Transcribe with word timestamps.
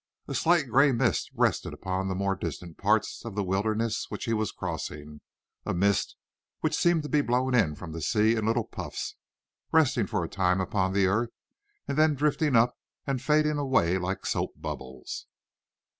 A 0.27 0.33
slight 0.33 0.67
grey 0.67 0.91
mist 0.91 1.29
rested 1.35 1.75
upon 1.75 2.07
the 2.07 2.15
more 2.15 2.33
distant 2.35 2.75
parts 2.79 3.23
of 3.23 3.35
the 3.35 3.43
wilderness 3.43 4.09
which 4.09 4.25
he 4.25 4.33
was 4.33 4.51
crossing, 4.51 5.21
a 5.63 5.75
mist 5.75 6.15
which 6.61 6.75
seemed 6.75 7.03
to 7.03 7.07
be 7.09 7.21
blown 7.21 7.53
in 7.53 7.75
from 7.75 7.91
the 7.91 8.01
sea 8.01 8.35
in 8.35 8.47
little 8.47 8.63
puffs, 8.65 9.15
resting 9.71 10.07
for 10.07 10.23
a 10.23 10.27
time 10.27 10.59
upon 10.59 10.93
the 10.93 11.05
earth, 11.05 11.35
and 11.87 11.99
then 11.99 12.15
drifting 12.15 12.55
up 12.55 12.75
and 13.05 13.21
fading 13.21 13.59
away 13.59 13.99
like 13.99 14.25
soap 14.25 14.55
bubbles. 14.59 15.27